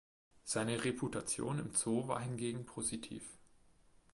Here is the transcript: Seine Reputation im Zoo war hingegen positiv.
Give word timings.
Seine 0.43 0.83
Reputation 0.83 1.59
im 1.59 1.73
Zoo 1.75 2.07
war 2.07 2.21
hingegen 2.21 2.65
positiv. 2.65 3.37